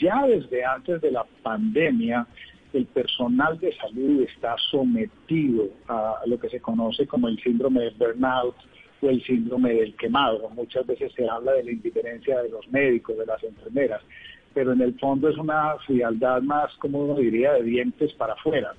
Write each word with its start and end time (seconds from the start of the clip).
Ya 0.00 0.26
desde 0.26 0.64
antes 0.64 1.00
de 1.00 1.10
la 1.10 1.24
pandemia, 1.42 2.26
el 2.72 2.86
personal 2.86 3.58
de 3.58 3.72
salud 3.76 4.22
está 4.22 4.56
sometido 4.70 5.68
a 5.88 6.22
lo 6.26 6.38
que 6.38 6.48
se 6.48 6.60
conoce 6.60 7.06
como 7.06 7.28
el 7.28 7.38
síndrome 7.40 7.82
de 7.82 7.90
burnout 7.90 8.56
o 9.02 9.08
el 9.08 9.22
síndrome 9.24 9.74
del 9.74 9.94
quemado. 9.96 10.48
Muchas 10.50 10.86
veces 10.86 11.12
se 11.14 11.28
habla 11.28 11.52
de 11.52 11.64
la 11.64 11.72
indiferencia 11.72 12.40
de 12.42 12.48
los 12.48 12.66
médicos, 12.68 13.18
de 13.18 13.26
las 13.26 13.42
enfermeras, 13.42 14.00
pero 14.54 14.72
en 14.72 14.80
el 14.80 14.98
fondo 14.98 15.28
es 15.28 15.36
una 15.36 15.76
frialdad 15.86 16.42
más, 16.42 16.74
como 16.76 17.04
uno 17.04 17.14
diría, 17.14 17.52
de 17.54 17.62
dientes 17.62 18.12
para 18.14 18.34
afuera. 18.34 18.74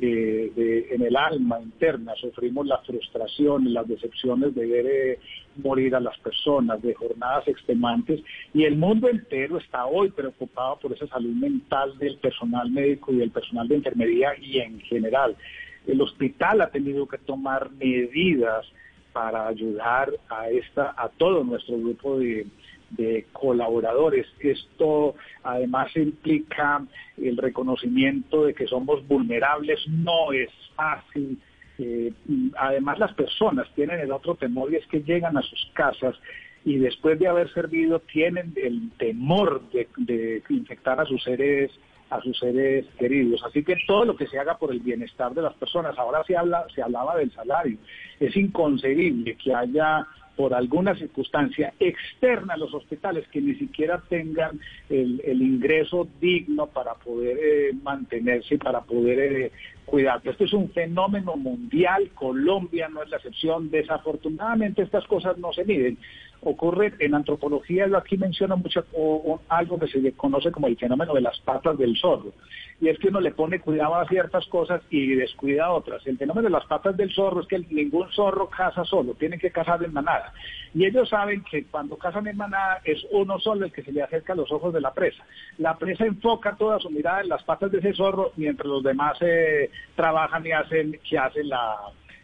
Eh, 0.00 0.52
de, 0.54 0.94
en 0.94 1.02
el 1.02 1.16
alma 1.16 1.60
interna 1.60 2.14
sufrimos 2.14 2.64
la 2.64 2.78
frustración, 2.78 3.72
las 3.74 3.88
decepciones 3.88 4.54
de 4.54 4.64
ver 4.64 4.86
eh, 4.86 5.18
morir 5.56 5.96
a 5.96 6.00
las 6.00 6.16
personas, 6.18 6.80
de 6.82 6.94
jornadas 6.94 7.48
extenuantes, 7.48 8.20
y 8.54 8.62
el 8.62 8.76
mundo 8.76 9.08
entero 9.08 9.58
está 9.58 9.86
hoy 9.86 10.10
preocupado 10.10 10.78
por 10.78 10.92
esa 10.92 11.08
salud 11.08 11.34
mental 11.34 11.98
del 11.98 12.16
personal 12.18 12.70
médico 12.70 13.12
y 13.12 13.16
del 13.16 13.32
personal 13.32 13.66
de 13.66 13.74
enfermería 13.74 14.38
y 14.40 14.58
en 14.58 14.78
general. 14.82 15.36
El 15.84 16.00
hospital 16.00 16.60
ha 16.60 16.70
tenido 16.70 17.08
que 17.08 17.18
tomar 17.18 17.72
medidas 17.72 18.66
para 19.12 19.48
ayudar 19.48 20.12
a 20.28 20.48
esta 20.48 20.94
a 20.96 21.08
todo 21.08 21.42
nuestro 21.42 21.76
grupo 21.76 22.20
de, 22.20 22.46
de 22.90 23.26
colaboradores. 23.32 24.26
Esto 24.40 25.14
además 25.42 25.94
implica 25.96 26.82
el 27.16 27.36
reconocimiento 27.36 28.46
de 28.46 28.54
que 28.54 28.66
somos 28.66 29.06
vulnerables, 29.06 29.80
no 29.88 30.32
es 30.32 30.50
fácil. 30.74 31.38
Eh, 31.78 32.12
además 32.56 32.98
las 32.98 33.14
personas 33.14 33.68
tienen 33.74 34.00
el 34.00 34.10
otro 34.10 34.34
temor 34.34 34.72
y 34.72 34.76
es 34.76 34.86
que 34.86 35.02
llegan 35.02 35.36
a 35.36 35.42
sus 35.42 35.70
casas 35.74 36.16
y 36.64 36.76
después 36.78 37.18
de 37.18 37.28
haber 37.28 37.52
servido 37.52 38.00
tienen 38.00 38.52
el 38.56 38.90
temor 38.98 39.62
de, 39.70 39.88
de 39.96 40.42
infectar 40.48 41.00
a 41.00 41.04
sus 41.04 41.22
seres 41.22 41.70
a 42.10 42.20
sus 42.22 42.38
seres 42.38 42.86
queridos. 42.98 43.42
Así 43.44 43.62
que 43.62 43.76
todo 43.86 44.04
lo 44.04 44.16
que 44.16 44.26
se 44.26 44.38
haga 44.38 44.56
por 44.56 44.72
el 44.72 44.80
bienestar 44.80 45.34
de 45.34 45.42
las 45.42 45.54
personas, 45.54 45.98
ahora 45.98 46.24
se 46.24 46.36
habla, 46.36 46.66
se 46.74 46.82
hablaba 46.82 47.16
del 47.16 47.30
salario. 47.32 47.76
Es 48.18 48.36
inconcebible 48.36 49.36
que 49.36 49.54
haya 49.54 50.06
por 50.38 50.54
alguna 50.54 50.94
circunstancia 50.94 51.74
externa 51.80 52.54
a 52.54 52.56
los 52.56 52.72
hospitales 52.72 53.26
que 53.32 53.40
ni 53.40 53.56
siquiera 53.56 54.00
tengan 54.08 54.60
el, 54.88 55.20
el 55.24 55.42
ingreso 55.42 56.06
digno 56.20 56.68
para 56.68 56.94
poder 56.94 57.36
eh, 57.42 57.72
mantenerse 57.82 58.54
y 58.54 58.58
para 58.58 58.82
poder 58.82 59.18
eh, 59.18 59.52
cuidar. 59.88 60.20
Esto 60.24 60.44
es 60.44 60.52
un 60.52 60.70
fenómeno 60.70 61.36
mundial, 61.36 62.10
Colombia 62.14 62.88
no 62.88 63.02
es 63.02 63.10
la 63.10 63.16
excepción. 63.16 63.70
Desafortunadamente 63.70 64.82
estas 64.82 65.06
cosas 65.06 65.36
no 65.38 65.52
se 65.52 65.64
miden. 65.64 65.98
Ocurre 66.40 66.94
en 67.00 67.14
antropología, 67.14 67.88
yo 67.88 67.96
aquí 67.96 68.16
menciono 68.16 68.56
mucho 68.56 68.84
o 68.92 69.40
algo 69.48 69.78
que 69.78 69.88
se 69.88 70.12
conoce 70.12 70.52
como 70.52 70.68
el 70.68 70.76
fenómeno 70.76 71.12
de 71.14 71.20
las 71.20 71.38
patas 71.40 71.76
del 71.76 71.96
zorro. 71.96 72.32
Y 72.80 72.88
es 72.88 72.98
que 72.98 73.08
uno 73.08 73.20
le 73.20 73.32
pone 73.32 73.58
cuidado 73.58 73.96
a 73.96 74.06
ciertas 74.06 74.46
cosas 74.46 74.80
y 74.88 75.14
descuida 75.16 75.66
a 75.66 75.72
otras. 75.72 76.06
El 76.06 76.16
fenómeno 76.16 76.46
de 76.46 76.52
las 76.52 76.64
patas 76.66 76.96
del 76.96 77.12
zorro 77.12 77.40
es 77.40 77.48
que 77.48 77.58
ningún 77.58 78.08
zorro 78.12 78.48
caza 78.48 78.84
solo, 78.84 79.14
tienen 79.14 79.40
que 79.40 79.50
cazar 79.50 79.82
en 79.82 79.92
manada. 79.92 80.32
Y 80.74 80.84
ellos 80.84 81.08
saben 81.08 81.42
que 81.50 81.64
cuando 81.64 81.96
cazan 81.96 82.28
en 82.28 82.36
manada 82.36 82.80
es 82.84 83.04
uno 83.10 83.40
solo 83.40 83.66
el 83.66 83.72
que 83.72 83.82
se 83.82 83.90
le 83.90 84.02
acerca 84.02 84.32
a 84.32 84.36
los 84.36 84.52
ojos 84.52 84.72
de 84.72 84.80
la 84.80 84.94
presa. 84.94 85.24
La 85.58 85.76
presa 85.76 86.06
enfoca 86.06 86.54
toda 86.54 86.78
su 86.78 86.88
mirada 86.88 87.22
en 87.22 87.30
las 87.30 87.42
patas 87.42 87.72
de 87.72 87.78
ese 87.78 87.94
zorro 87.94 88.30
mientras 88.36 88.68
los 88.68 88.84
demás 88.84 89.18
eh, 89.22 89.70
trabajan 89.94 90.46
y 90.46 90.52
hacen, 90.52 90.98
que 91.08 91.18
hacen 91.18 91.48
la 91.48 91.76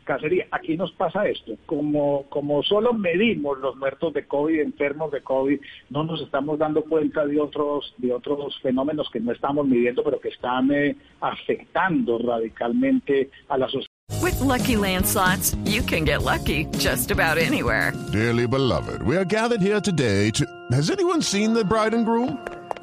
cacería. 0.05 0.47
Aquí 0.51 0.77
nos 0.77 0.93
pasa 0.93 1.27
esto, 1.27 1.55
como, 1.67 2.27
como 2.29 2.63
solo 2.63 2.93
medimos 2.93 3.59
los 3.59 3.77
muertos 3.77 4.13
de 4.13 4.27
COVID, 4.27 4.61
enfermos 4.61 5.11
de 5.11 5.23
COVID, 5.23 5.59
no 5.91 6.05
nos 6.05 6.21
estamos 6.21 6.59
dando 6.59 6.85
cuenta 6.85 7.27
de 7.27 7.41
otros, 7.41 7.95
de 7.99 8.13
otros 8.13 8.59
fenómenos 8.61 9.09
que 9.11 9.21
no 9.21 9.33
estamos 9.33 9.67
midiendo, 9.67 10.05
pero 10.05 10.21
que 10.21 10.29
están 10.29 10.71
eh, 10.71 10.97
afectando 11.21 12.19
radicalmente 12.19 13.31
a 13.49 13.59
la 13.59 13.67
sociedad. 13.67 13.89
With 14.23 14.39
lucky 14.41 14.77
landslots, 14.77 15.57
you 15.65 15.83
can 15.83 16.05
get 16.05 16.23
lucky 16.23 16.67
just 16.79 17.11
about 17.11 17.39
anywhere. 17.39 17.93
Dearly 18.13 18.47
beloved, 18.47 19.03
we 19.03 19.17
are 19.17 19.25
gathered 19.25 19.63
here 19.63 19.81
today 19.81 20.31
to. 20.33 20.45
Has 20.73 20.91
anyone 20.91 21.23
seen 21.23 21.55
the 21.55 21.65
bride 21.65 21.95
and 21.95 22.05
groom? 22.05 22.39